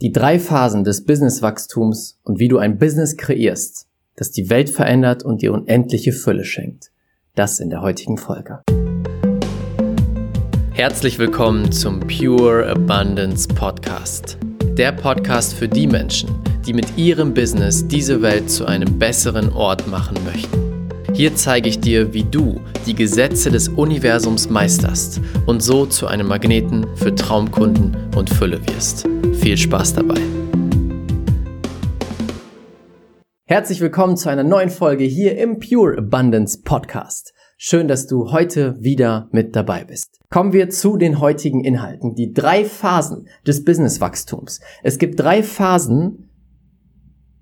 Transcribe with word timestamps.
Die 0.00 0.12
drei 0.12 0.38
Phasen 0.38 0.84
des 0.84 1.04
Businesswachstums 1.04 2.20
und 2.22 2.38
wie 2.38 2.46
du 2.46 2.58
ein 2.58 2.78
Business 2.78 3.16
kreierst, 3.16 3.88
das 4.14 4.30
die 4.30 4.48
Welt 4.48 4.70
verändert 4.70 5.24
und 5.24 5.42
dir 5.42 5.52
unendliche 5.52 6.12
Fülle 6.12 6.44
schenkt. 6.44 6.92
Das 7.34 7.58
in 7.58 7.68
der 7.68 7.82
heutigen 7.82 8.16
Folge. 8.16 8.60
Herzlich 10.70 11.18
willkommen 11.18 11.72
zum 11.72 11.98
Pure 11.98 12.68
Abundance 12.68 13.48
Podcast. 13.48 14.38
Der 14.76 14.92
Podcast 14.92 15.54
für 15.54 15.66
die 15.66 15.88
Menschen, 15.88 16.30
die 16.64 16.74
mit 16.74 16.96
ihrem 16.96 17.34
Business 17.34 17.84
diese 17.88 18.22
Welt 18.22 18.48
zu 18.52 18.66
einem 18.66 19.00
besseren 19.00 19.52
Ort 19.52 19.88
machen 19.88 20.16
möchten. 20.24 20.67
Hier 21.14 21.34
zeige 21.34 21.68
ich 21.68 21.80
dir, 21.80 22.12
wie 22.12 22.22
du 22.22 22.60
die 22.86 22.94
Gesetze 22.94 23.50
des 23.50 23.68
Universums 23.68 24.50
meisterst 24.50 25.20
und 25.46 25.62
so 25.62 25.86
zu 25.86 26.06
einem 26.06 26.28
Magneten 26.28 26.86
für 26.96 27.14
Traumkunden 27.14 27.96
und 28.14 28.30
Fülle 28.30 28.60
wirst. 28.68 29.08
Viel 29.40 29.56
Spaß 29.56 29.94
dabei! 29.94 30.20
Herzlich 33.46 33.80
willkommen 33.80 34.18
zu 34.18 34.28
einer 34.28 34.44
neuen 34.44 34.68
Folge 34.68 35.04
hier 35.04 35.38
im 35.38 35.58
Pure 35.58 35.96
Abundance 35.96 36.60
Podcast. 36.62 37.32
Schön, 37.56 37.88
dass 37.88 38.06
du 38.06 38.30
heute 38.30 38.76
wieder 38.78 39.28
mit 39.32 39.56
dabei 39.56 39.84
bist. 39.84 40.20
Kommen 40.30 40.52
wir 40.52 40.68
zu 40.68 40.98
den 40.98 41.18
heutigen 41.18 41.64
Inhalten. 41.64 42.14
Die 42.14 42.32
drei 42.32 42.64
Phasen 42.64 43.26
des 43.46 43.64
Businesswachstums. 43.64 44.60
Es 44.82 44.98
gibt 44.98 45.18
drei 45.18 45.42
Phasen, 45.42 46.27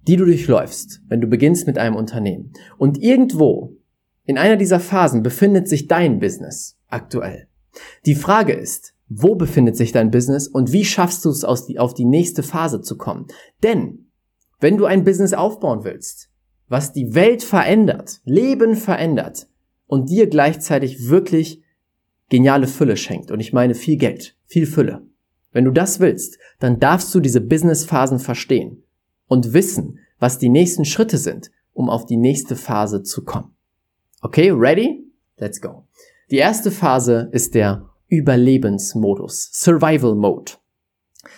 die 0.07 0.17
du 0.17 0.25
durchläufst, 0.25 1.03
wenn 1.09 1.21
du 1.21 1.27
beginnst 1.27 1.67
mit 1.67 1.79
einem 1.79 1.97
Unternehmen. 1.97 2.53
Und 2.79 2.99
irgendwo 3.03 3.77
in 4.25 4.39
einer 4.39 4.57
dieser 4.57 4.81
Phasen 4.81 5.23
befindet 5.23 5.69
sich 5.69 5.89
dein 5.89 6.19
Business 6.19 6.79
aktuell. 6.89 7.49
Die 8.07 8.15
Frage 8.15 8.53
ist, 8.53 8.95
wo 9.09 9.35
befindet 9.37 9.77
sich 9.77 9.93
dein 9.93 10.11
Business 10.11 10.49
und 10.49 10.73
wie 10.73 10.85
schaffst 10.85 11.25
du 11.25 11.31
es, 11.31 11.45
auf 11.45 11.95
die 11.95 12.05
nächste 12.05 12.43
Phase 12.43 12.81
zu 12.81 12.97
kommen? 12.97 13.27
Denn 13.63 14.11
wenn 14.59 14.77
du 14.77 14.85
ein 14.85 15.05
Business 15.05 15.33
aufbauen 15.33 15.85
willst, 15.85 16.31
was 16.69 16.93
die 16.93 17.15
Welt 17.15 17.43
verändert, 17.43 18.21
Leben 18.25 18.75
verändert 18.75 19.49
und 19.87 20.11
dir 20.11 20.27
gleichzeitig 20.27 21.09
wirklich 21.09 21.63
geniale 22.29 22.67
Fülle 22.67 22.97
schenkt, 22.97 23.31
und 23.31 23.39
ich 23.39 23.53
meine 23.53 23.75
viel 23.75 23.97
Geld, 23.97 24.37
viel 24.47 24.67
Fülle. 24.67 25.03
Wenn 25.53 25.65
du 25.65 25.71
das 25.71 26.01
willst, 26.01 26.39
dann 26.59 26.81
darfst 26.81 27.15
du 27.15 27.21
diese 27.21 27.41
Businessphasen 27.41 28.19
verstehen 28.19 28.83
und 29.29 29.53
wissen, 29.53 29.99
was 30.19 30.39
die 30.39 30.49
nächsten 30.49 30.85
Schritte 30.85 31.19
sind, 31.19 31.51
um 31.73 31.91
auf 31.91 32.07
die 32.07 32.17
nächste 32.17 32.57
Phase 32.57 33.03
zu 33.03 33.25
kommen. 33.25 33.55
Okay, 34.23 34.51
ready? 34.51 35.05
Let's 35.39 35.61
go. 35.61 35.87
Die 36.31 36.37
erste 36.37 36.71
Phase 36.71 37.29
ist 37.33 37.55
der 37.55 37.89
Überlebensmodus, 38.09 39.51
Survival 39.53 40.15
Mode. 40.15 40.53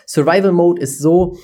Survival 0.07 0.53
Mode 0.53 0.81
ist 0.81 0.99
so 0.99 1.37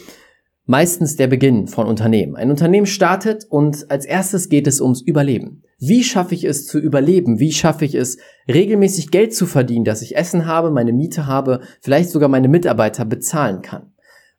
meistens 0.66 1.16
der 1.16 1.26
Beginn 1.26 1.66
von 1.66 1.86
Unternehmen. 1.86 2.36
Ein 2.36 2.50
Unternehmen 2.50 2.86
startet 2.86 3.44
und 3.48 3.90
als 3.90 4.04
erstes 4.04 4.48
geht 4.48 4.66
es 4.66 4.80
ums 4.80 5.02
Überleben. 5.02 5.62
Wie 5.78 6.04
schaffe 6.04 6.34
ich 6.34 6.44
es 6.44 6.66
zu 6.66 6.78
überleben? 6.78 7.38
Wie 7.38 7.52
schaffe 7.52 7.84
ich 7.84 7.94
es, 7.94 8.16
regelmäßig 8.48 9.10
Geld 9.10 9.34
zu 9.34 9.46
verdienen, 9.46 9.84
dass 9.84 10.02
ich 10.02 10.16
Essen 10.16 10.46
habe, 10.46 10.70
meine 10.70 10.92
Miete 10.92 11.26
habe, 11.26 11.60
vielleicht 11.80 12.10
sogar 12.10 12.28
meine 12.28 12.48
Mitarbeiter 12.48 13.04
bezahlen 13.04 13.60
kann? 13.60 13.92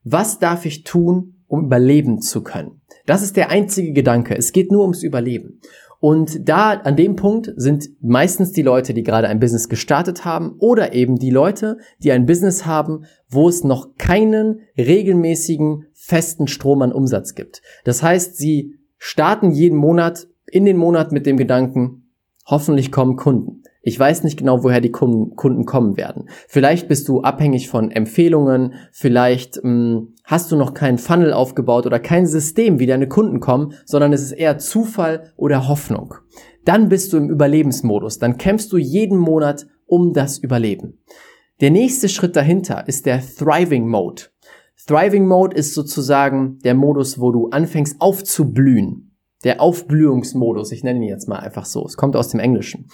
Was 0.04 0.40
darf 0.40 0.66
ich 0.66 0.84
tun, 0.84 1.35
um 1.48 1.66
überleben 1.66 2.22
zu 2.22 2.42
können. 2.44 2.82
Das 3.06 3.22
ist 3.22 3.38
der 3.38 3.50
einzige 3.50 3.94
Gedanke. 3.94 4.36
Es 4.36 4.52
geht 4.52 4.72
nur 4.72 4.82
ums 4.82 5.04
Überleben. 5.04 5.62
Und 6.00 6.48
da, 6.48 6.72
an 6.72 6.96
dem 6.96 7.16
Punkt 7.16 7.52
sind 7.56 7.90
meistens 8.02 8.52
die 8.52 8.62
Leute, 8.62 8.94
die 8.94 9.04
gerade 9.04 9.28
ein 9.28 9.40
Business 9.40 9.70
gestartet 9.70 10.26
haben 10.26 10.56
oder 10.60 10.94
eben 10.94 11.16
die 11.16 11.32
Leute, 11.32 11.78
die 12.00 12.12
ein 12.12 12.26
Business 12.26 12.66
haben, 12.66 13.06
wo 13.30 13.50
es 13.50 13.64
noch 13.64 13.96
keinen 13.98 14.60
regelmäßigen 14.78 15.88
festen 15.94 16.48
Strom 16.48 16.82
an 16.82 16.92
Umsatz 16.92 17.34
gibt. 17.34 17.62
Das 17.86 18.04
heißt, 18.04 18.38
sie 18.38 18.76
starten 18.98 19.52
jeden 19.52 19.78
Monat 19.78 20.28
in 20.46 20.66
den 20.66 20.78
Monat 20.78 21.12
mit 21.12 21.26
dem 21.26 21.38
Gedanken, 21.38 22.12
hoffentlich 22.46 22.92
kommen 22.92 23.16
Kunden. 23.16 23.64
Ich 23.88 24.00
weiß 24.00 24.24
nicht 24.24 24.38
genau, 24.38 24.64
woher 24.64 24.82
die 24.82 24.92
Kunden 24.92 25.66
kommen 25.66 25.96
werden. 25.96 26.28
Vielleicht 26.48 26.88
bist 26.88 27.08
du 27.08 27.22
abhängig 27.22 27.70
von 27.70 27.92
Empfehlungen, 27.92 28.74
vielleicht 28.92 29.58
mh, 29.58 29.62
hm, 29.62 30.14
hast 30.24 30.52
du 30.52 30.56
noch 30.56 30.74
keinen 30.74 30.98
Funnel 30.98 31.32
aufgebaut 31.32 31.86
oder 31.86 32.00
kein 32.00 32.26
System, 32.26 32.80
wie 32.80 32.88
deine 32.88 33.08
Kunden 33.08 33.40
kommen, 33.40 33.76
sondern 33.86 34.12
es 34.12 34.24
ist 34.24 34.32
eher 34.32 34.58
Zufall 34.58 35.34
oder 35.38 35.68
Hoffnung. 35.68 36.16
Dann 36.66 36.90
bist 36.90 37.14
du 37.14 37.18
im 37.18 37.30
Überlebensmodus, 37.30 38.18
dann 38.18 38.40
kämpfst 38.40 38.74
du 38.74 38.78
jeden 38.78 39.20
Monat 39.20 39.68
um 39.86 40.14
das 40.14 40.40
Überleben. 40.40 40.98
Der 41.62 41.70
nächste 41.70 42.10
Schritt 42.10 42.36
dahinter 42.36 42.88
ist 42.88 43.06
der 43.06 43.22
Thriving 43.22 43.88
Mode. 43.88 44.24
Thriving 44.88 45.28
Mode 45.28 45.56
ist 45.56 45.76
sozusagen 45.76 46.58
der 46.64 46.74
Modus, 46.74 47.20
wo 47.20 47.32
du 47.32 47.50
anfängst 47.50 48.02
aufzublühen. 48.02 49.16
Der 49.44 49.62
Aufblühungsmodus, 49.62 50.72
ich 50.72 50.84
nenne 50.84 51.02
ihn 51.02 51.10
jetzt 51.10 51.30
mal 51.30 51.38
einfach 51.38 51.66
so. 51.66 51.86
Es 51.86 51.98
kommt 51.98 52.16
aus 52.16 52.30
dem 52.30 52.40
Englischen. 52.40 52.88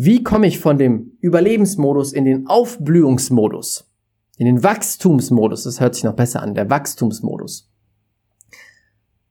Wie 0.00 0.22
komme 0.22 0.46
ich 0.46 0.60
von 0.60 0.78
dem 0.78 1.18
Überlebensmodus 1.20 2.12
in 2.12 2.24
den 2.24 2.46
Aufblühungsmodus? 2.46 3.90
In 4.36 4.46
den 4.46 4.62
Wachstumsmodus, 4.62 5.64
das 5.64 5.80
hört 5.80 5.96
sich 5.96 6.04
noch 6.04 6.14
besser 6.14 6.40
an, 6.40 6.54
der 6.54 6.70
Wachstumsmodus. 6.70 7.68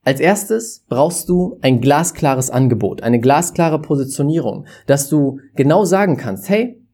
Als 0.03 0.19
erstes 0.19 0.83
brauchst 0.89 1.29
du 1.29 1.57
ein 1.61 1.79
glasklares 1.79 2.49
Angebot, 2.49 3.01
eine 3.01 3.21
glasklare 3.21 3.81
Positionierung, 3.81 4.65
dass 4.87 5.07
du 5.07 5.39
genau 5.55 5.85
sagen 5.85 6.17
kannst, 6.17 6.49
hey, 6.49 6.85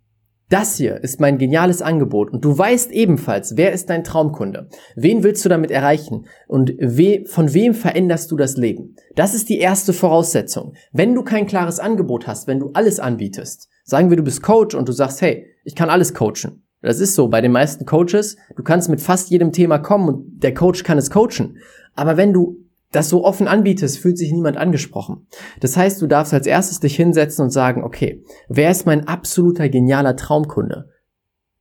das 0.53 0.77
hier 0.77 1.03
ist 1.03 1.19
mein 1.19 1.39
geniales 1.39 1.81
Angebot 1.81 2.31
und 2.31 2.45
du 2.45 2.55
weißt 2.55 2.91
ebenfalls, 2.91 3.57
wer 3.57 3.73
ist 3.73 3.89
dein 3.89 4.03
Traumkunde? 4.03 4.69
Wen 4.95 5.23
willst 5.23 5.43
du 5.43 5.49
damit 5.49 5.71
erreichen? 5.71 6.27
Und 6.47 6.73
we 6.79 7.23
von 7.25 7.55
wem 7.55 7.73
veränderst 7.73 8.29
du 8.29 8.37
das 8.37 8.55
Leben? 8.55 8.95
Das 9.15 9.33
ist 9.33 9.49
die 9.49 9.57
erste 9.57 9.93
Voraussetzung. 9.93 10.73
Wenn 10.91 11.15
du 11.15 11.23
kein 11.23 11.47
klares 11.47 11.79
Angebot 11.79 12.27
hast, 12.27 12.47
wenn 12.47 12.59
du 12.59 12.69
alles 12.73 12.99
anbietest, 12.99 13.67
sagen 13.83 14.11
wir, 14.11 14.17
du 14.17 14.23
bist 14.23 14.43
Coach 14.43 14.75
und 14.75 14.87
du 14.87 14.91
sagst, 14.91 15.23
hey, 15.23 15.47
ich 15.63 15.73
kann 15.73 15.89
alles 15.89 16.13
coachen. 16.13 16.63
Das 16.83 16.99
ist 16.99 17.15
so 17.15 17.29
bei 17.29 17.41
den 17.41 17.51
meisten 17.51 17.85
Coaches. 17.87 18.37
Du 18.55 18.61
kannst 18.61 18.89
mit 18.89 19.01
fast 19.01 19.31
jedem 19.31 19.53
Thema 19.53 19.79
kommen 19.79 20.07
und 20.07 20.43
der 20.43 20.53
Coach 20.53 20.83
kann 20.83 20.99
es 20.99 21.09
coachen. 21.09 21.57
Aber 21.95 22.15
wenn 22.15 22.31
du 22.31 22.62
das 22.93 23.09
so 23.09 23.25
offen 23.25 23.47
anbietest, 23.47 23.97
fühlt 23.97 24.17
sich 24.17 24.31
niemand 24.31 24.55
angesprochen. 24.57 25.27
Das 25.59 25.75
heißt, 25.75 26.01
du 26.01 26.07
darfst 26.07 26.33
als 26.33 26.47
erstes 26.47 26.79
dich 26.79 26.95
hinsetzen 26.95 27.43
und 27.43 27.49
sagen, 27.49 27.83
okay, 27.83 28.23
wer 28.47 28.71
ist 28.71 28.85
mein 28.85 29.07
absoluter 29.07 29.67
genialer 29.67 30.15
Traumkunde? 30.15 30.89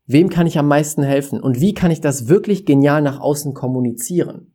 Wem 0.06 0.28
kann 0.28 0.46
ich 0.46 0.58
am 0.58 0.68
meisten 0.68 1.02
helfen? 1.02 1.40
Und 1.40 1.60
wie 1.60 1.74
kann 1.74 1.90
ich 1.90 2.00
das 2.00 2.28
wirklich 2.28 2.66
genial 2.66 3.02
nach 3.02 3.18
außen 3.20 3.54
kommunizieren? 3.54 4.54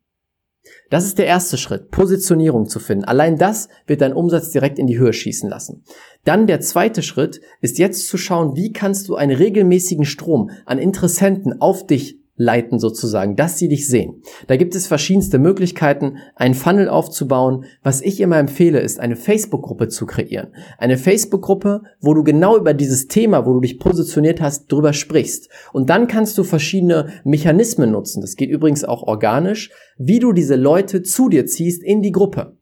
Das 0.89 1.05
ist 1.05 1.17
der 1.17 1.25
erste 1.25 1.57
Schritt, 1.57 1.91
Positionierung 1.91 2.67
zu 2.67 2.79
finden. 2.79 3.05
Allein 3.05 3.37
das 3.37 3.69
wird 3.85 4.01
deinen 4.01 4.13
Umsatz 4.13 4.51
direkt 4.51 4.79
in 4.79 4.87
die 4.87 4.99
Höhe 4.99 5.13
schießen 5.13 5.49
lassen. 5.49 5.83
Dann 6.25 6.47
der 6.47 6.59
zweite 6.59 7.01
Schritt 7.01 7.41
ist 7.61 7.77
jetzt 7.79 8.07
zu 8.07 8.17
schauen, 8.17 8.55
wie 8.55 8.71
kannst 8.71 9.07
du 9.07 9.15
einen 9.15 9.35
regelmäßigen 9.35 10.05
Strom 10.05 10.49
an 10.65 10.77
Interessenten 10.77 11.61
auf 11.61 11.87
dich 11.87 12.19
leiten 12.37 12.79
sozusagen, 12.79 13.35
dass 13.35 13.57
sie 13.57 13.67
dich 13.67 13.87
sehen. 13.87 14.21
Da 14.45 14.55
gibt 14.55 14.75
es 14.75 14.87
verschiedenste 14.87 15.39
Möglichkeiten, 15.39 16.17
einen 16.35 16.53
Funnel 16.53 16.87
aufzubauen. 16.87 17.65
Was 17.83 18.01
ich 18.01 18.21
immer 18.21 18.37
empfehle, 18.37 18.79
ist 18.79 18.99
eine 18.99 19.15
Facebook-Gruppe 19.15 19.89
zu 19.89 20.05
kreieren. 20.05 20.53
Eine 20.77 20.97
Facebook-Gruppe, 20.97 21.81
wo 21.99 22.13
du 22.13 22.23
genau 22.23 22.55
über 22.57 22.73
dieses 22.73 23.07
Thema, 23.07 23.45
wo 23.45 23.53
du 23.53 23.61
dich 23.61 23.79
positioniert 23.79 24.39
hast, 24.39 24.71
drüber 24.71 24.93
sprichst. 24.93 25.49
Und 25.73 25.89
dann 25.89 26.07
kannst 26.07 26.37
du 26.37 26.43
verschiedene 26.43 27.07
Mechanismen 27.23 27.91
nutzen. 27.91 28.21
Das 28.21 28.35
geht 28.35 28.51
übrigens 28.51 28.83
auch 28.83 29.03
organisch, 29.03 29.71
wie 29.97 30.19
du 30.19 30.31
diese 30.31 30.55
Leute 30.55 31.01
zu 31.01 31.29
dir 31.29 31.47
ziehst 31.47 31.83
in 31.83 32.01
die 32.03 32.11
Gruppe. 32.11 32.55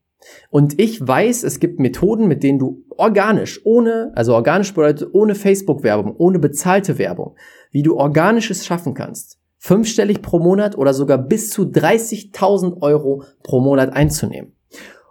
Und 0.49 0.79
ich 0.79 1.05
weiß, 1.05 1.43
es 1.43 1.59
gibt 1.59 1.79
Methoden, 1.79 2.27
mit 2.27 2.41
denen 2.41 2.57
du 2.57 2.83
organisch, 2.97 3.61
ohne, 3.63 4.11
also 4.15 4.33
organisch 4.33 4.73
bedeutet 4.73 5.09
ohne 5.13 5.35
Facebook-Werbung, 5.35 6.15
ohne 6.15 6.39
bezahlte 6.39 6.97
Werbung, 6.97 7.35
wie 7.71 7.83
du 7.83 7.97
organisches 7.97 8.65
schaffen 8.65 8.95
kannst 8.95 9.39
fünfstellig 9.65 10.21
pro 10.21 10.37
Monat 10.37 10.77
oder 10.77 10.93
sogar 10.93 11.17
bis 11.17 11.49
zu 11.49 11.63
30.000 11.63 12.83
Euro 12.83 13.23
pro 13.41 13.59
Monat 13.59 13.93
einzunehmen. 13.93 14.53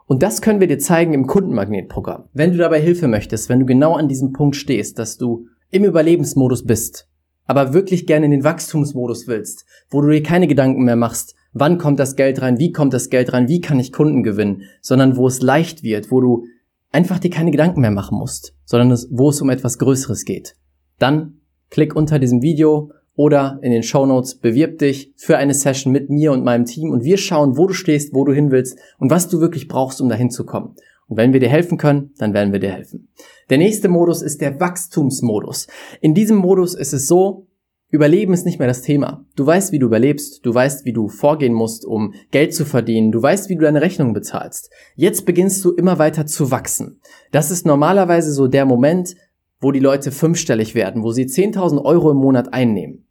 Und 0.06 0.22
das 0.22 0.42
können 0.42 0.60
wir 0.60 0.68
dir 0.68 0.78
zeigen 0.78 1.12
im 1.12 1.26
Kundenmagnetprogramm. 1.26 2.28
Wenn 2.32 2.52
du 2.52 2.58
dabei 2.58 2.80
Hilfe 2.80 3.08
möchtest, 3.08 3.48
wenn 3.48 3.58
du 3.58 3.66
genau 3.66 3.94
an 3.94 4.06
diesem 4.06 4.32
Punkt 4.32 4.54
stehst, 4.54 5.00
dass 5.00 5.18
du 5.18 5.48
im 5.70 5.82
Überlebensmodus 5.82 6.64
bist, 6.64 7.08
aber 7.46 7.74
wirklich 7.74 8.06
gerne 8.06 8.26
in 8.26 8.30
den 8.30 8.44
Wachstumsmodus 8.44 9.26
willst, 9.26 9.64
wo 9.90 10.00
du 10.00 10.08
dir 10.10 10.22
keine 10.22 10.46
Gedanken 10.46 10.84
mehr 10.84 10.94
machst, 10.94 11.34
wann 11.52 11.76
kommt 11.76 11.98
das 11.98 12.14
Geld 12.14 12.40
rein, 12.40 12.60
wie 12.60 12.70
kommt 12.70 12.94
das 12.94 13.10
Geld 13.10 13.32
rein, 13.32 13.48
wie 13.48 13.60
kann 13.60 13.80
ich 13.80 13.92
Kunden 13.92 14.22
gewinnen, 14.22 14.62
sondern 14.80 15.16
wo 15.16 15.26
es 15.26 15.42
leicht 15.42 15.82
wird, 15.82 16.12
wo 16.12 16.20
du 16.20 16.44
einfach 16.92 17.18
dir 17.18 17.30
keine 17.30 17.50
Gedanken 17.50 17.80
mehr 17.80 17.90
machen 17.90 18.18
musst, 18.18 18.54
sondern 18.66 18.96
wo 19.10 19.30
es 19.30 19.42
um 19.42 19.50
etwas 19.50 19.78
Größeres 19.78 20.24
geht. 20.24 20.54
Dann 21.00 21.40
klick 21.70 21.96
unter 21.96 22.20
diesem 22.20 22.40
Video 22.40 22.92
oder 23.16 23.58
in 23.62 23.70
den 23.70 23.82
Show 23.82 24.06
Notes 24.06 24.34
bewirb 24.36 24.78
dich 24.78 25.12
für 25.16 25.36
eine 25.36 25.54
Session 25.54 25.92
mit 25.92 26.10
mir 26.10 26.32
und 26.32 26.44
meinem 26.44 26.64
Team 26.64 26.90
und 26.90 27.04
wir 27.04 27.16
schauen, 27.16 27.56
wo 27.56 27.66
du 27.66 27.74
stehst, 27.74 28.14
wo 28.14 28.24
du 28.24 28.32
hin 28.32 28.50
willst 28.50 28.78
und 28.98 29.10
was 29.10 29.28
du 29.28 29.40
wirklich 29.40 29.68
brauchst, 29.68 30.00
um 30.00 30.08
dahin 30.08 30.30
zu 30.30 30.44
kommen. 30.44 30.74
Und 31.06 31.18
wenn 31.18 31.32
wir 31.32 31.40
dir 31.40 31.48
helfen 31.48 31.78
können, 31.78 32.12
dann 32.18 32.34
werden 32.34 32.52
wir 32.52 32.60
dir 32.60 32.72
helfen. 32.72 33.08
Der 33.50 33.58
nächste 33.58 33.88
Modus 33.88 34.22
ist 34.22 34.40
der 34.40 34.58
Wachstumsmodus. 34.58 35.66
In 36.00 36.14
diesem 36.14 36.38
Modus 36.38 36.74
ist 36.74 36.92
es 36.92 37.06
so, 37.06 37.46
Überleben 37.94 38.32
ist 38.32 38.44
nicht 38.44 38.58
mehr 38.58 38.66
das 38.66 38.82
Thema. 38.82 39.24
Du 39.36 39.46
weißt, 39.46 39.70
wie 39.70 39.78
du 39.78 39.86
überlebst, 39.86 40.44
du 40.44 40.52
weißt, 40.52 40.84
wie 40.84 40.92
du 40.92 41.08
vorgehen 41.08 41.52
musst, 41.52 41.84
um 41.84 42.12
Geld 42.32 42.52
zu 42.52 42.64
verdienen, 42.64 43.12
du 43.12 43.22
weißt, 43.22 43.48
wie 43.48 43.54
du 43.54 43.60
deine 43.60 43.82
Rechnung 43.82 44.12
bezahlst. 44.12 44.68
Jetzt 44.96 45.24
beginnst 45.24 45.64
du 45.64 45.70
immer 45.70 45.96
weiter 46.00 46.26
zu 46.26 46.50
wachsen. 46.50 47.00
Das 47.30 47.52
ist 47.52 47.66
normalerweise 47.66 48.32
so 48.32 48.48
der 48.48 48.64
Moment, 48.64 49.14
wo 49.60 49.70
die 49.70 49.78
Leute 49.78 50.10
fünfstellig 50.10 50.74
werden, 50.74 51.04
wo 51.04 51.12
sie 51.12 51.26
10.000 51.26 51.84
Euro 51.84 52.10
im 52.10 52.16
Monat 52.16 52.52
einnehmen. 52.52 53.03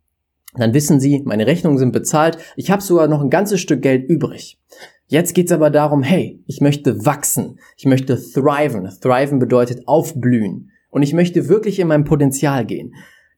Dann 0.56 0.74
wissen 0.74 1.00
sie, 1.00 1.22
meine 1.26 1.48
Rechnungen 1.48 1.78
sind 1.78 1.92
bezahlt, 1.92 2.38
ich 2.56 2.70
habe 2.72 2.82
sogar 2.82 3.08
noch 3.08 3.22
ein 3.22 3.30
ganzes 3.30 3.60
Stück 3.60 3.82
Geld 3.82 4.10
übrig. 4.10 4.60
Jetzt 5.08 5.34
geht's 5.34 5.52
aber 5.52 5.70
darum, 5.70 6.04
hey, 6.04 6.42
ich 6.48 6.62
möchte 6.62 7.06
wachsen, 7.06 7.60
ich 7.78 7.86
möchte 7.86 8.18
thriven. 8.18 8.90
Thriven 9.02 9.40
bedeutet 9.40 9.88
aufblühen. 9.88 10.72
Und 10.90 11.02
ich 11.02 11.14
möchte 11.14 11.50
wirklich 11.50 11.80
in 11.80 11.88
mein 11.88 12.04
Potenzial 12.04 12.66
gehen 12.66 12.94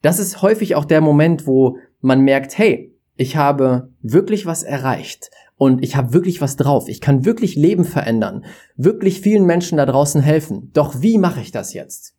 das 0.06 0.20
ist 0.20 0.44
häufig 0.44 0.76
auch 0.76 0.86
der 0.86 1.02
Moment, 1.02 1.48
wo 1.48 1.80
man 2.00 2.22
merkt, 2.22 2.60
hey, 2.60 2.96
ich 3.16 3.38
habe 3.38 3.90
wirklich 4.04 4.46
was 4.46 4.62
erreicht 4.62 5.32
und 5.58 5.84
ich 5.84 5.96
habe 5.96 6.14
wirklich 6.14 6.42
was 6.42 6.58
drauf. 6.58 6.88
Ich 6.90 7.02
kann 7.02 7.26
wirklich 7.26 7.56
Leben 7.56 7.86
verändern, 7.86 8.46
wirklich 8.76 9.20
vielen 9.20 9.48
Menschen 9.48 9.80
da 9.80 9.86
draußen 9.88 10.22
helfen. 10.22 10.70
Doch 10.74 11.02
wie 11.02 11.18
mache 11.18 11.42
ich 11.42 11.52
das 11.52 11.74
jetzt? 11.74 12.14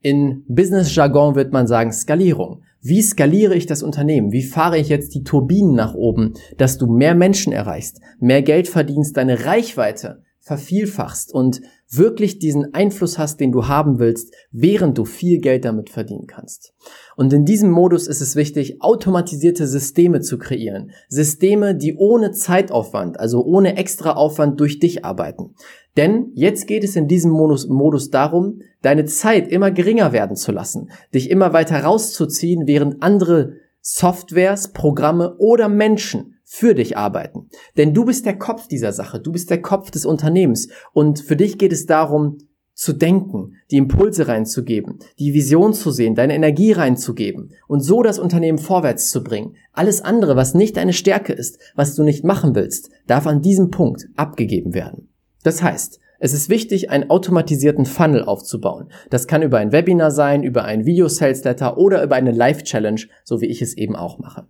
In 0.00 0.44
Business 0.46 0.94
Jargon 0.94 1.34
wird 1.34 1.52
man 1.52 1.66
sagen 1.66 1.92
Skalierung. 1.92 2.61
Wie 2.84 3.00
skaliere 3.00 3.54
ich 3.54 3.66
das 3.66 3.84
Unternehmen? 3.84 4.32
Wie 4.32 4.42
fahre 4.42 4.76
ich 4.76 4.88
jetzt 4.88 5.14
die 5.14 5.22
Turbinen 5.22 5.76
nach 5.76 5.94
oben, 5.94 6.34
dass 6.58 6.78
du 6.78 6.88
mehr 6.88 7.14
Menschen 7.14 7.52
erreichst, 7.52 8.00
mehr 8.18 8.42
Geld 8.42 8.66
verdienst, 8.66 9.16
deine 9.16 9.44
Reichweite 9.46 10.22
vervielfachst 10.40 11.32
und 11.32 11.60
wirklich 11.88 12.40
diesen 12.40 12.74
Einfluss 12.74 13.18
hast, 13.18 13.38
den 13.38 13.52
du 13.52 13.68
haben 13.68 14.00
willst, 14.00 14.34
während 14.50 14.98
du 14.98 15.04
viel 15.04 15.38
Geld 15.38 15.64
damit 15.64 15.90
verdienen 15.90 16.26
kannst. 16.26 16.74
Und 17.14 17.32
in 17.32 17.44
diesem 17.44 17.70
Modus 17.70 18.08
ist 18.08 18.20
es 18.20 18.34
wichtig, 18.34 18.82
automatisierte 18.82 19.68
Systeme 19.68 20.20
zu 20.20 20.38
kreieren. 20.38 20.90
Systeme, 21.08 21.76
die 21.76 21.94
ohne 21.94 22.32
Zeitaufwand, 22.32 23.20
also 23.20 23.44
ohne 23.44 23.76
extra 23.76 24.14
Aufwand 24.14 24.58
durch 24.58 24.80
dich 24.80 25.04
arbeiten. 25.04 25.54
Denn 25.96 26.30
jetzt 26.34 26.66
geht 26.66 26.84
es 26.84 26.96
in 26.96 27.06
diesem 27.06 27.30
Modus, 27.30 27.68
Modus 27.68 28.10
darum, 28.10 28.60
deine 28.80 29.04
Zeit 29.04 29.48
immer 29.48 29.70
geringer 29.70 30.12
werden 30.12 30.36
zu 30.36 30.50
lassen, 30.50 30.90
dich 31.12 31.30
immer 31.30 31.52
weiter 31.52 31.82
rauszuziehen, 31.82 32.66
während 32.66 33.02
andere 33.02 33.54
Softwares, 33.80 34.68
Programme 34.68 35.36
oder 35.38 35.68
Menschen 35.68 36.36
für 36.44 36.74
dich 36.74 36.96
arbeiten. 36.96 37.48
Denn 37.76 37.94
du 37.94 38.04
bist 38.04 38.26
der 38.26 38.38
Kopf 38.38 38.68
dieser 38.68 38.92
Sache, 38.92 39.20
du 39.20 39.32
bist 39.32 39.50
der 39.50 39.60
Kopf 39.60 39.90
des 39.90 40.06
Unternehmens 40.06 40.68
und 40.92 41.20
für 41.20 41.36
dich 41.36 41.58
geht 41.58 41.72
es 41.72 41.86
darum, 41.86 42.38
zu 42.74 42.94
denken, 42.94 43.54
die 43.70 43.76
Impulse 43.76 44.28
reinzugeben, 44.28 44.98
die 45.18 45.34
Vision 45.34 45.74
zu 45.74 45.90
sehen, 45.90 46.14
deine 46.14 46.34
Energie 46.34 46.72
reinzugeben 46.72 47.52
und 47.68 47.80
so 47.80 48.02
das 48.02 48.18
Unternehmen 48.18 48.58
vorwärts 48.58 49.10
zu 49.10 49.22
bringen. 49.22 49.56
Alles 49.72 50.00
andere, 50.00 50.36
was 50.36 50.54
nicht 50.54 50.76
deine 50.76 50.92
Stärke 50.92 51.32
ist, 51.32 51.58
was 51.74 51.94
du 51.94 52.02
nicht 52.02 52.24
machen 52.24 52.54
willst, 52.54 52.90
darf 53.06 53.26
an 53.26 53.42
diesem 53.42 53.70
Punkt 53.70 54.08
abgegeben 54.16 54.74
werden. 54.74 55.11
Das 55.42 55.62
heißt, 55.62 56.00
es 56.24 56.34
ist 56.34 56.48
wichtig, 56.48 56.90
einen 56.90 57.10
automatisierten 57.10 57.84
Funnel 57.84 58.22
aufzubauen. 58.22 58.92
Das 59.10 59.26
kann 59.26 59.42
über 59.42 59.58
ein 59.58 59.72
Webinar 59.72 60.12
sein, 60.12 60.44
über 60.44 60.64
ein 60.64 60.86
Video-Sales-Letter 60.86 61.76
oder 61.78 62.02
über 62.04 62.14
eine 62.14 62.30
Live-Challenge, 62.30 63.00
so 63.24 63.40
wie 63.40 63.46
ich 63.46 63.60
es 63.60 63.76
eben 63.76 63.96
auch 63.96 64.20
mache. 64.20 64.46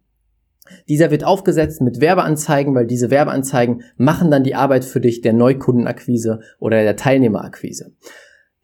Dieser 0.89 1.11
wird 1.11 1.25
aufgesetzt 1.25 1.81
mit 1.81 2.01
Werbeanzeigen, 2.01 2.75
weil 2.75 2.87
diese 2.87 3.11
Werbeanzeigen 3.11 3.83
machen 3.97 4.31
dann 4.31 4.45
die 4.45 4.55
Arbeit 4.55 4.85
für 4.85 5.01
dich 5.01 5.23
der 5.23 5.33
Neukundenakquise 5.33 6.41
oder 6.59 6.83
der 6.83 6.97
Teilnehmerakquise. 6.97 7.93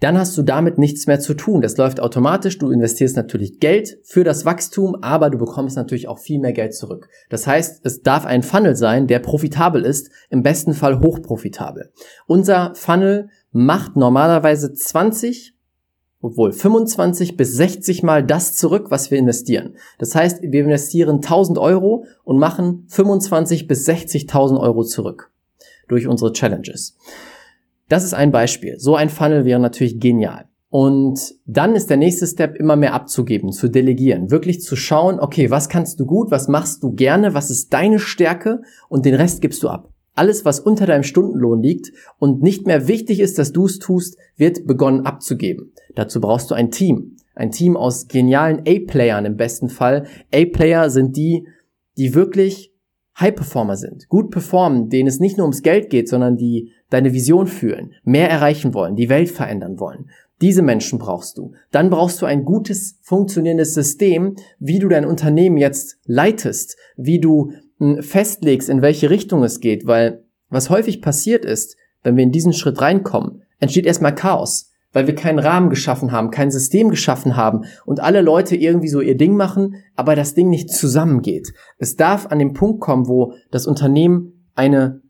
Dann 0.01 0.17
hast 0.17 0.39
du 0.39 0.43
damit 0.43 0.79
nichts 0.79 1.07
mehr 1.07 1.19
zu 1.19 1.35
tun. 1.35 1.61
Das 1.61 1.77
läuft 1.77 1.99
automatisch. 1.99 2.59
Du 2.59 2.71
investierst 2.71 3.17
natürlich 3.17 3.59
Geld 3.59 3.99
für 4.05 4.23
das 4.23 4.45
Wachstum, 4.45 4.97
aber 5.03 5.29
du 5.29 5.39
bekommst 5.39 5.77
natürlich 5.77 6.07
auch 6.07 6.19
viel 6.19 6.39
mehr 6.39 6.53
Geld 6.53 6.75
zurück. 6.75 7.09
Das 7.31 7.47
heißt, 7.47 7.81
es 7.85 8.03
darf 8.03 8.25
ein 8.25 8.45
Funnel 8.45 8.77
sein, 8.77 9.09
der 9.09 9.19
profitabel 9.19 9.85
ist, 9.85 10.11
im 10.31 10.43
besten 10.43 10.75
Fall 10.75 11.01
hochprofitabel. 11.01 11.91
Unser 12.27 12.75
Funnel 12.77 13.29
macht 13.51 13.97
normalerweise 13.97 14.73
20 14.73 15.55
obwohl 16.21 16.53
25 16.53 17.37
bis 17.37 17.55
60 17.55 18.03
mal 18.03 18.25
das 18.25 18.55
zurück, 18.55 18.91
was 18.91 19.11
wir 19.11 19.19
investieren. 19.19 19.77
Das 19.99 20.15
heißt, 20.15 20.43
wir 20.43 20.65
investieren 20.65 21.17
1000 21.17 21.59
Euro 21.59 22.07
und 22.25 22.39
machen 22.39 22.87
25 22.89 23.69
bis 23.69 23.89
60.000 23.89 24.59
Euro 24.59 24.83
zurück 24.83 25.31
durch 25.87 26.07
unsere 26.07 26.33
Challenges. 26.33 26.97
Das 27.89 28.05
ist 28.05 28.15
ein 28.15 28.33
Beispiel. 28.33 28.79
So 28.79 28.97
ein 28.97 29.09
Funnel 29.09 29.45
wäre 29.45 29.61
natürlich 29.61 29.99
genial. 29.99 30.49
Und 30.71 31.19
dann 31.47 31.75
ist 31.75 31.89
der 31.89 31.97
nächste 31.97 32.27
Step 32.27 32.55
immer 32.57 32.77
mehr 32.77 32.93
abzugeben, 32.93 33.53
zu 33.53 33.69
delegieren, 33.69 34.31
wirklich 34.31 34.61
zu 34.61 34.77
schauen, 34.77 35.19
okay, 35.19 35.51
was 35.51 35.71
kannst 35.71 35.99
du 35.99 36.05
gut, 36.05 36.31
was 36.31 36.47
machst 36.47 36.83
du 36.83 36.93
gerne, 36.93 37.33
was 37.33 37.51
ist 37.51 37.73
deine 37.73 37.99
Stärke 37.99 38.61
und 38.91 39.07
den 39.07 39.15
Rest 39.15 39.41
gibst 39.41 39.63
du 39.63 39.69
ab. 39.69 39.91
Alles, 40.15 40.45
was 40.45 40.61
unter 40.61 40.85
deinem 40.85 41.05
Stundenlohn 41.05 41.63
liegt 41.63 41.93
und 42.19 42.43
nicht 42.43 42.67
mehr 42.67 42.87
wichtig 42.87 43.21
ist, 43.21 43.39
dass 43.39 43.53
du 43.53 43.65
es 43.65 43.79
tust, 43.79 44.19
wird 44.37 44.67
begonnen 44.67 45.07
abzugeben. 45.07 45.73
Dazu 45.95 46.21
brauchst 46.21 46.51
du 46.51 46.55
ein 46.55 46.71
Team. 46.71 47.17
Ein 47.35 47.51
Team 47.53 47.77
aus 47.77 48.09
genialen 48.09 48.61
A-Playern 48.67 49.25
im 49.25 49.37
besten 49.37 49.69
Fall. 49.71 50.07
A-Player 50.35 50.91
sind 50.91 51.17
die, 51.17 51.47
die 51.97 52.15
wirklich 52.15 52.75
High-Performer 53.19 53.77
sind, 53.77 54.09
gut 54.09 54.31
performen, 54.31 54.91
denen 54.91 55.09
es 55.09 55.19
nicht 55.19 55.39
nur 55.39 55.45
ums 55.45 55.63
Geld 55.63 55.91
geht, 55.91 56.09
sondern 56.09 56.37
die 56.37 56.73
deine 56.91 57.13
Vision 57.13 57.47
fühlen, 57.47 57.95
mehr 58.05 58.31
erreichen 58.31 58.75
wollen, 58.75 58.97
die 58.97 59.09
Welt 59.09 59.31
verändern 59.31 59.79
wollen. 59.79 60.11
Diese 60.41 60.63
Menschen 60.63 60.99
brauchst 60.99 61.37
du. 61.37 61.53
Dann 61.73 61.91
brauchst 61.91 62.23
du 62.23 62.27
ein 62.27 62.45
gutes, 62.45 62.99
funktionierendes 63.03 63.75
System, 63.75 64.37
wie 64.59 64.79
du 64.79 64.89
dein 64.89 65.05
Unternehmen 65.05 65.57
jetzt 65.57 65.99
leitest, 66.05 66.77
wie 66.97 67.21
du 67.21 67.53
festlegst, 68.01 68.69
in 68.69 68.83
welche 68.83 69.11
Richtung 69.11 69.43
es 69.43 69.61
geht, 69.61 69.87
weil 69.87 70.25
was 70.49 70.71
häufig 70.71 71.03
passiert 71.03 71.45
ist, 71.45 71.77
wenn 72.03 72.17
wir 72.17 72.25
in 72.25 72.33
diesen 72.33 72.53
Schritt 72.53 72.81
reinkommen, 72.81 73.43
entsteht 73.59 73.87
erstmal 73.87 74.15
Chaos, 74.15 74.71
weil 74.93 75.07
wir 75.07 75.15
keinen 75.15 75.39
Rahmen 75.39 75.71
geschaffen 75.71 76.13
haben, 76.13 76.31
kein 76.31 76.51
System 76.51 76.91
geschaffen 76.91 77.37
haben 77.37 77.65
und 77.85 78.01
alle 78.01 78.23
Leute 78.23 78.57
irgendwie 78.57 78.89
so 78.89 79.01
ihr 79.01 79.17
Ding 79.17 79.37
machen, 79.37 79.77
aber 79.95 80.17
das 80.17 80.35
Ding 80.35 80.49
nicht 80.49 80.71
zusammengeht. 80.71 81.53
Es 81.79 81.97
darf 81.97 82.27
an 82.27 82.39
den 82.39 82.53
Punkt 82.53 82.81
kommen, 82.81 83.09
wo 83.09 83.35
das 83.51 83.67
Unternehmen 83.67 84.47
eine 84.55 85.03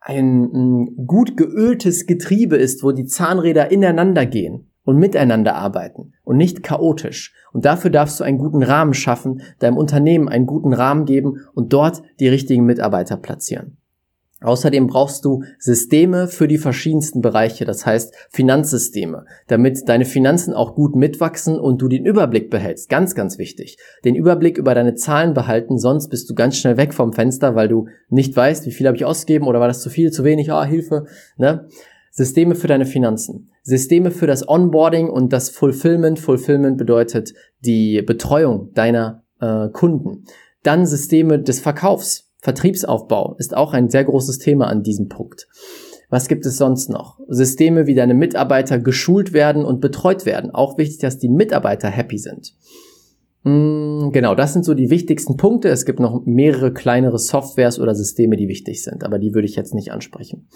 ein, 0.00 1.06
gut 1.06 1.36
geöltes 1.36 2.06
Getriebe 2.06 2.56
ist, 2.56 2.82
wo 2.82 2.92
die 2.92 3.06
Zahnräder 3.06 3.70
ineinander 3.70 4.26
gehen 4.26 4.70
und 4.84 4.96
miteinander 4.96 5.54
arbeiten 5.54 6.12
und 6.24 6.36
nicht 6.36 6.62
chaotisch. 6.62 7.34
Und 7.52 7.64
dafür 7.64 7.90
darfst 7.90 8.20
du 8.20 8.24
einen 8.24 8.38
guten 8.38 8.62
Rahmen 8.62 8.94
schaffen, 8.94 9.42
deinem 9.58 9.76
Unternehmen 9.76 10.28
einen 10.28 10.46
guten 10.46 10.72
Rahmen 10.72 11.04
geben 11.04 11.40
und 11.54 11.72
dort 11.72 12.02
die 12.20 12.28
richtigen 12.28 12.64
Mitarbeiter 12.64 13.16
platzieren. 13.16 13.78
Außerdem 14.40 14.86
brauchst 14.86 15.24
du 15.24 15.42
Systeme 15.58 16.28
für 16.28 16.46
die 16.46 16.58
verschiedensten 16.58 17.22
Bereiche, 17.22 17.64
das 17.64 17.84
heißt 17.84 18.14
Finanzsysteme, 18.30 19.24
damit 19.48 19.88
deine 19.88 20.04
Finanzen 20.04 20.54
auch 20.54 20.76
gut 20.76 20.94
mitwachsen 20.94 21.58
und 21.58 21.82
du 21.82 21.88
den 21.88 22.06
Überblick 22.06 22.48
behältst. 22.48 22.88
Ganz, 22.88 23.16
ganz 23.16 23.38
wichtig. 23.38 23.78
Den 24.04 24.14
Überblick 24.14 24.56
über 24.56 24.76
deine 24.76 24.94
Zahlen 24.94 25.34
behalten, 25.34 25.78
sonst 25.78 26.08
bist 26.08 26.30
du 26.30 26.34
ganz 26.34 26.56
schnell 26.56 26.76
weg 26.76 26.94
vom 26.94 27.12
Fenster, 27.12 27.56
weil 27.56 27.66
du 27.66 27.88
nicht 28.10 28.36
weißt, 28.36 28.64
wie 28.66 28.70
viel 28.70 28.86
habe 28.86 28.96
ich 28.96 29.04
ausgegeben 29.04 29.48
oder 29.48 29.58
war 29.58 29.68
das 29.68 29.82
zu 29.82 29.90
viel, 29.90 30.12
zu 30.12 30.22
wenig, 30.22 30.52
ah, 30.52 30.64
Hilfe. 30.64 31.06
Ne? 31.36 31.66
Systeme 32.12 32.54
für 32.54 32.68
deine 32.68 32.86
Finanzen, 32.86 33.50
Systeme 33.62 34.10
für 34.10 34.26
das 34.26 34.48
Onboarding 34.48 35.08
und 35.08 35.32
das 35.32 35.50
Fulfillment. 35.50 36.18
Fulfillment 36.18 36.78
bedeutet 36.78 37.34
die 37.60 38.02
Betreuung 38.02 38.72
deiner 38.74 39.24
äh, 39.40 39.68
Kunden. 39.68 40.24
Dann 40.62 40.86
Systeme 40.86 41.38
des 41.40 41.60
Verkaufs. 41.60 42.27
Vertriebsaufbau 42.40 43.36
ist 43.38 43.56
auch 43.56 43.72
ein 43.72 43.88
sehr 43.88 44.04
großes 44.04 44.38
Thema 44.38 44.68
an 44.68 44.82
diesem 44.82 45.08
Punkt. 45.08 45.48
Was 46.10 46.28
gibt 46.28 46.46
es 46.46 46.56
sonst 46.56 46.88
noch? 46.88 47.18
Systeme, 47.28 47.86
wie 47.86 47.94
deine 47.94 48.14
Mitarbeiter 48.14 48.78
geschult 48.78 49.32
werden 49.32 49.64
und 49.64 49.80
betreut 49.80 50.24
werden. 50.24 50.50
Auch 50.50 50.78
wichtig, 50.78 50.98
dass 50.98 51.18
die 51.18 51.28
Mitarbeiter 51.28 51.88
happy 51.88 52.18
sind. 52.18 52.54
Hm, 53.44 54.10
genau, 54.12 54.34
das 54.34 54.52
sind 54.52 54.64
so 54.64 54.74
die 54.74 54.90
wichtigsten 54.90 55.36
Punkte. 55.36 55.68
Es 55.68 55.84
gibt 55.84 56.00
noch 56.00 56.24
mehrere 56.24 56.72
kleinere 56.72 57.18
Softwares 57.18 57.78
oder 57.78 57.94
Systeme, 57.94 58.36
die 58.36 58.48
wichtig 58.48 58.82
sind, 58.82 59.04
aber 59.04 59.18
die 59.18 59.34
würde 59.34 59.46
ich 59.46 59.56
jetzt 59.56 59.74
nicht 59.74 59.92
ansprechen. 59.92 60.48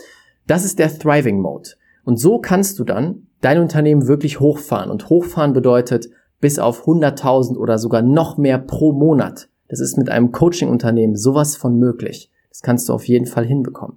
Das 0.47 0.65
ist 0.65 0.79
der 0.79 0.97
Thriving 0.97 1.41
Mode. 1.41 1.71
Und 2.05 2.19
so 2.19 2.39
kannst 2.39 2.79
du 2.79 2.85
dann 2.85 3.27
dein 3.41 3.61
Unternehmen 3.61 4.09
wirklich 4.09 4.41
hochfahren. 4.41 4.91
Und 4.91 5.09
hochfahren 5.09 5.53
bedeutet 5.53 6.09
bis 6.41 6.59
auf 6.59 6.87
100.000 6.87 7.57
oder 7.57 7.79
sogar 7.79 8.03
noch 8.03 8.39
mehr 8.39 8.59
pro 8.59 8.93
Monat. 8.93 9.49
Das 9.73 9.81
ist 9.81 9.97
mit 9.97 10.11
einem 10.11 10.33
Coaching-Unternehmen 10.33 11.17
sowas 11.17 11.57
von 11.57 11.79
möglich. 11.79 12.31
Das 12.51 12.61
kannst 12.61 12.91
du 12.91 12.93
auf 12.93 13.09
jeden 13.09 13.25
Fall 13.25 13.47
hinbekommen. 13.47 13.97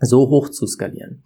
So 0.00 0.28
hoch 0.28 0.48
zu 0.48 0.66
skalieren. 0.66 1.22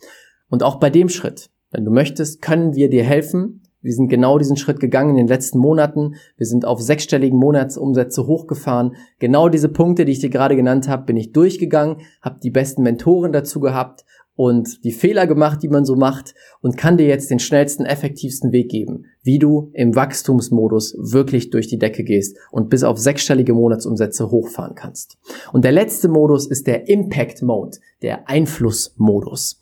Und 0.50 0.62
auch 0.62 0.74
bei 0.74 0.90
dem 0.90 1.08
Schritt, 1.08 1.48
wenn 1.70 1.86
du 1.86 1.90
möchtest, 1.90 2.42
können 2.42 2.74
wir 2.74 2.90
dir 2.90 3.02
helfen. 3.02 3.62
Wir 3.80 3.94
sind 3.94 4.08
genau 4.08 4.36
diesen 4.36 4.58
Schritt 4.58 4.78
gegangen 4.78 5.12
in 5.12 5.16
den 5.16 5.26
letzten 5.26 5.58
Monaten. 5.58 6.16
Wir 6.36 6.44
sind 6.44 6.66
auf 6.66 6.82
sechsstelligen 6.82 7.38
Monatsumsätze 7.38 8.26
hochgefahren. 8.26 8.94
Genau 9.20 9.48
diese 9.48 9.70
Punkte, 9.70 10.04
die 10.04 10.12
ich 10.12 10.20
dir 10.20 10.28
gerade 10.28 10.54
genannt 10.54 10.86
habe, 10.86 11.06
bin 11.06 11.16
ich 11.16 11.32
durchgegangen, 11.32 12.02
habe 12.20 12.40
die 12.42 12.50
besten 12.50 12.82
Mentoren 12.82 13.32
dazu 13.32 13.58
gehabt 13.58 14.04
und 14.34 14.84
die 14.84 14.92
Fehler 14.92 15.26
gemacht, 15.26 15.62
die 15.62 15.68
man 15.68 15.84
so 15.84 15.96
macht 15.96 16.34
und 16.60 16.76
kann 16.76 16.96
dir 16.96 17.06
jetzt 17.06 17.30
den 17.30 17.38
schnellsten, 17.38 17.84
effektivsten 17.84 18.52
Weg 18.52 18.70
geben, 18.70 19.04
wie 19.22 19.38
du 19.38 19.70
im 19.74 19.94
Wachstumsmodus 19.94 20.96
wirklich 20.98 21.50
durch 21.50 21.68
die 21.68 21.78
Decke 21.78 22.02
gehst 22.04 22.36
und 22.50 22.70
bis 22.70 22.82
auf 22.82 22.98
sechsstellige 22.98 23.54
Monatsumsätze 23.54 24.30
hochfahren 24.30 24.74
kannst. 24.74 25.18
Und 25.52 25.64
der 25.64 25.72
letzte 25.72 26.08
Modus 26.08 26.46
ist 26.46 26.66
der 26.66 26.88
Impact 26.88 27.42
Mode, 27.42 27.78
der 28.00 28.28
Einflussmodus. 28.28 29.60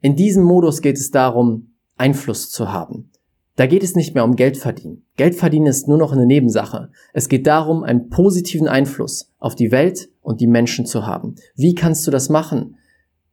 In 0.00 0.16
diesem 0.16 0.44
Modus 0.44 0.82
geht 0.82 0.96
es 0.96 1.10
darum, 1.10 1.74
Einfluss 1.96 2.50
zu 2.50 2.72
haben. 2.72 3.10
Da 3.56 3.66
geht 3.66 3.82
es 3.82 3.94
nicht 3.94 4.14
mehr 4.14 4.24
um 4.24 4.34
Geld 4.34 4.56
verdienen. 4.56 5.04
Geld 5.16 5.34
verdienen 5.34 5.66
ist 5.66 5.86
nur 5.86 5.98
noch 5.98 6.12
eine 6.12 6.26
Nebensache. 6.26 6.90
Es 7.12 7.28
geht 7.28 7.46
darum, 7.46 7.84
einen 7.84 8.08
positiven 8.08 8.66
Einfluss 8.66 9.30
auf 9.38 9.54
die 9.54 9.70
Welt 9.70 10.08
und 10.22 10.40
die 10.40 10.46
Menschen 10.46 10.86
zu 10.86 11.06
haben. 11.06 11.34
Wie 11.54 11.74
kannst 11.74 12.06
du 12.06 12.10
das 12.10 12.30
machen? 12.30 12.76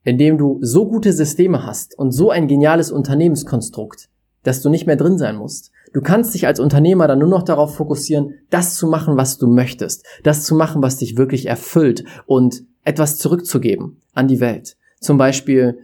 Indem 0.03 0.37
du 0.37 0.59
so 0.61 0.87
gute 0.87 1.13
Systeme 1.13 1.65
hast 1.65 1.97
und 1.97 2.11
so 2.11 2.29
ein 2.29 2.47
geniales 2.47 2.91
Unternehmenskonstrukt, 2.91 4.09
dass 4.43 4.61
du 4.61 4.69
nicht 4.69 4.87
mehr 4.87 4.95
drin 4.95 5.17
sein 5.17 5.35
musst. 5.35 5.71
Du 5.93 6.01
kannst 6.01 6.33
dich 6.33 6.45
als 6.45 6.59
Unternehmer 6.59 7.07
dann 7.07 7.19
nur 7.19 7.27
noch 7.27 7.43
darauf 7.43 7.75
fokussieren, 7.75 8.35
das 8.49 8.75
zu 8.75 8.87
machen, 8.87 9.17
was 9.17 9.37
du 9.37 9.47
möchtest, 9.47 10.05
das 10.23 10.43
zu 10.43 10.55
machen, 10.55 10.81
was 10.81 10.97
dich 10.97 11.17
wirklich 11.17 11.47
erfüllt 11.47 12.03
und 12.25 12.63
etwas 12.83 13.17
zurückzugeben 13.17 14.01
an 14.13 14.27
die 14.27 14.39
Welt. 14.39 14.77
Zum 14.99 15.17
Beispiel 15.17 15.79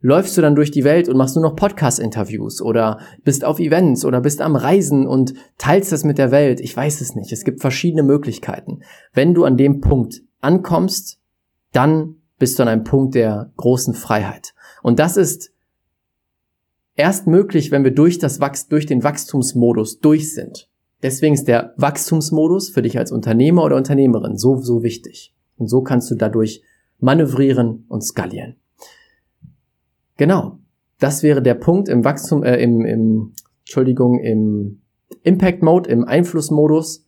läufst 0.00 0.36
du 0.36 0.42
dann 0.42 0.54
durch 0.54 0.70
die 0.70 0.84
Welt 0.84 1.08
und 1.08 1.16
machst 1.16 1.36
nur 1.36 1.42
noch 1.42 1.56
Podcast-Interviews 1.56 2.60
oder 2.60 3.00
bist 3.24 3.44
auf 3.44 3.58
Events 3.58 4.04
oder 4.04 4.20
bist 4.20 4.40
am 4.40 4.56
Reisen 4.56 5.06
und 5.06 5.34
teilst 5.58 5.90
das 5.90 6.04
mit 6.04 6.18
der 6.18 6.30
Welt. 6.30 6.60
Ich 6.60 6.76
weiß 6.76 7.00
es 7.00 7.14
nicht. 7.14 7.32
Es 7.32 7.44
gibt 7.44 7.60
verschiedene 7.60 8.02
Möglichkeiten. 8.02 8.80
Wenn 9.14 9.34
du 9.34 9.44
an 9.44 9.56
dem 9.56 9.80
Punkt 9.80 10.22
ankommst, 10.40 11.18
dann 11.72 12.15
bist 12.38 12.58
du 12.58 12.62
an 12.62 12.68
einem 12.68 12.84
Punkt 12.84 13.14
der 13.14 13.52
großen 13.56 13.94
Freiheit. 13.94 14.54
Und 14.82 14.98
das 14.98 15.16
ist 15.16 15.52
erst 16.94 17.26
möglich, 17.26 17.70
wenn 17.70 17.84
wir 17.84 17.92
durch, 17.92 18.18
das 18.18 18.40
Wachs 18.40 18.68
durch 18.68 18.86
den 18.86 19.02
Wachstumsmodus 19.02 20.00
durch 20.00 20.32
sind. 20.32 20.68
Deswegen 21.02 21.34
ist 21.34 21.46
der 21.46 21.74
Wachstumsmodus 21.76 22.70
für 22.70 22.82
dich 22.82 22.98
als 22.98 23.12
Unternehmer 23.12 23.64
oder 23.64 23.76
Unternehmerin 23.76 24.36
so, 24.36 24.56
so 24.56 24.82
wichtig. 24.82 25.34
Und 25.56 25.68
so 25.68 25.82
kannst 25.82 26.10
du 26.10 26.14
dadurch 26.14 26.62
manövrieren 26.98 27.84
und 27.88 28.02
skalieren. 28.02 28.56
Genau. 30.16 30.58
Das 30.98 31.22
wäre 31.22 31.42
der 31.42 31.54
Punkt 31.54 31.88
im 31.88 32.04
Wachstum, 32.04 32.42
äh, 32.42 32.56
im, 32.56 32.84
im, 32.86 33.32
Entschuldigung, 33.60 34.18
im 34.20 34.80
Impact 35.22 35.62
Mode, 35.62 35.90
im 35.90 36.04
Einflussmodus 36.04 37.04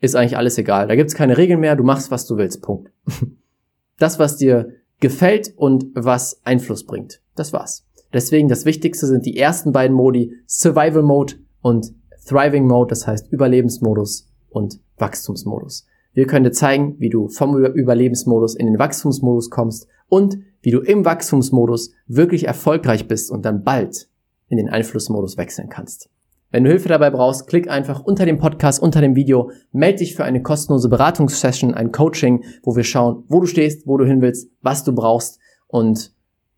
ist 0.00 0.14
eigentlich 0.14 0.36
alles 0.36 0.58
egal. 0.58 0.86
Da 0.86 0.96
gibt's 0.96 1.14
keine 1.14 1.38
Regeln 1.38 1.60
mehr, 1.60 1.76
du 1.76 1.82
machst, 1.82 2.10
was 2.10 2.26
du 2.26 2.36
willst. 2.36 2.62
Punkt. 2.62 2.90
Das, 3.98 4.18
was 4.18 4.36
dir 4.36 4.72
gefällt 5.00 5.52
und 5.56 5.86
was 5.94 6.40
Einfluss 6.44 6.84
bringt. 6.84 7.20
Das 7.34 7.52
war's. 7.52 7.86
Deswegen 8.12 8.48
das 8.48 8.64
Wichtigste 8.64 9.06
sind 9.06 9.26
die 9.26 9.36
ersten 9.36 9.72
beiden 9.72 9.96
Modi, 9.96 10.32
Survival 10.46 11.02
Mode 11.02 11.34
und 11.60 11.92
Thriving 12.26 12.66
Mode, 12.66 12.90
das 12.90 13.06
heißt 13.06 13.30
Überlebensmodus 13.30 14.28
und 14.48 14.80
Wachstumsmodus. 14.98 15.86
Wir 16.12 16.26
können 16.26 16.44
dir 16.44 16.52
zeigen, 16.52 16.96
wie 16.98 17.10
du 17.10 17.28
vom 17.28 17.62
Überlebensmodus 17.62 18.56
in 18.56 18.66
den 18.66 18.78
Wachstumsmodus 18.78 19.50
kommst 19.50 19.86
und 20.08 20.38
wie 20.62 20.70
du 20.70 20.80
im 20.80 21.04
Wachstumsmodus 21.04 21.92
wirklich 22.06 22.46
erfolgreich 22.46 23.06
bist 23.06 23.30
und 23.30 23.44
dann 23.44 23.64
bald 23.64 24.08
in 24.48 24.56
den 24.56 24.68
Einflussmodus 24.68 25.36
wechseln 25.36 25.68
kannst. 25.68 26.08
Wenn 26.50 26.64
du 26.64 26.70
Hilfe 26.70 26.88
dabei 26.88 27.10
brauchst, 27.10 27.46
klick 27.48 27.68
einfach 27.68 28.00
unter 28.00 28.24
dem 28.24 28.38
Podcast, 28.38 28.80
unter 28.80 29.00
dem 29.00 29.16
Video, 29.16 29.50
melde 29.72 29.98
dich 29.98 30.14
für 30.14 30.24
eine 30.24 30.42
kostenlose 30.42 30.88
Beratungssession, 30.88 31.74
ein 31.74 31.92
Coaching, 31.92 32.44
wo 32.62 32.76
wir 32.76 32.84
schauen, 32.84 33.24
wo 33.28 33.40
du 33.40 33.46
stehst, 33.46 33.86
wo 33.86 33.96
du 33.96 34.04
hin 34.04 34.22
willst, 34.22 34.50
was 34.62 34.84
du 34.84 34.94
brauchst 34.94 35.38
und 35.66 36.12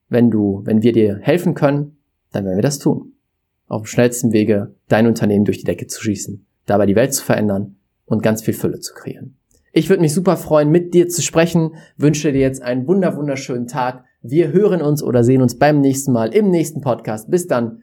wenn 0.09 0.31
du, 0.31 0.63
wenn 0.65 0.83
wir 0.83 0.93
dir 0.93 1.19
helfen 1.21 1.55
können, 1.55 1.99
dann 2.33 2.45
werden 2.45 2.57
wir 2.57 2.63
das 2.63 2.79
tun. 2.79 3.13
Auf 3.67 3.83
dem 3.83 3.87
schnellsten 3.87 4.33
Wege 4.33 4.75
dein 4.89 5.07
Unternehmen 5.07 5.45
durch 5.45 5.59
die 5.59 5.65
Decke 5.65 5.87
zu 5.87 6.03
schießen, 6.03 6.47
dabei 6.67 6.87
die 6.87 6.97
Welt 6.97 7.15
zu 7.15 7.25
verändern 7.25 7.77
und 8.07 8.23
ganz 8.23 8.43
viel 8.43 8.55
Fülle 8.55 8.81
zu 8.81 8.95
kreieren. 8.95 9.37
Ich 9.73 9.89
würde 9.89 10.01
mich 10.01 10.15
super 10.15 10.37
freuen, 10.37 10.71
mit 10.71 10.95
dir 10.95 11.09
zu 11.09 11.23
sprechen. 11.23 11.75
Wünsche 11.97 12.33
dir 12.33 12.41
jetzt 12.41 12.63
einen 12.63 12.87
wunder 12.89 13.17
wunderschönen 13.17 13.67
Tag. 13.67 14.05
Wir 14.23 14.53
hören 14.53 14.83
uns 14.83 15.03
oder 15.03 15.23
sehen 15.23 15.43
uns 15.43 15.59
beim 15.59 15.81
nächsten 15.81 16.13
Mal 16.13 16.35
im 16.35 16.51
nächsten 16.51 16.81
Podcast. 16.81 17.31
Bis 17.31 17.47
dann. 17.47 17.83